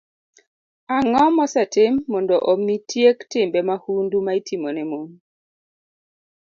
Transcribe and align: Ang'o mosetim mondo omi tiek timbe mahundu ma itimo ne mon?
Ang'o 0.95 1.25
mosetim 1.35 1.93
mondo 2.11 2.35
omi 2.51 2.75
tiek 2.89 3.17
timbe 3.31 3.59
mahundu 3.69 4.17
ma 4.25 4.31
itimo 4.39 4.69
ne 4.75 4.83
mon? 4.89 5.07